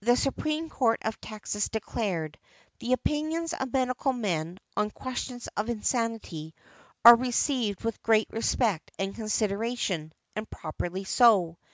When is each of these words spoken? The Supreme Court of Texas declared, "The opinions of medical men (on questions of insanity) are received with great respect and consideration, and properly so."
The 0.00 0.18
Supreme 0.18 0.68
Court 0.68 0.98
of 1.02 1.18
Texas 1.18 1.70
declared, 1.70 2.38
"The 2.80 2.92
opinions 2.92 3.54
of 3.54 3.72
medical 3.72 4.12
men 4.12 4.58
(on 4.76 4.90
questions 4.90 5.48
of 5.56 5.70
insanity) 5.70 6.54
are 7.06 7.16
received 7.16 7.82
with 7.82 8.02
great 8.02 8.28
respect 8.30 8.90
and 8.98 9.14
consideration, 9.14 10.12
and 10.36 10.50
properly 10.50 11.04
so." 11.04 11.56